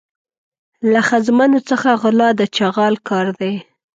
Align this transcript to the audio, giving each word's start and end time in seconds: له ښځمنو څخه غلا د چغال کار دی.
له 0.91 1.01
ښځمنو 1.09 1.59
څخه 1.69 1.89
غلا 2.01 2.29
د 2.39 2.41
چغال 2.55 2.95
کار 3.09 3.27
دی. 3.39 3.53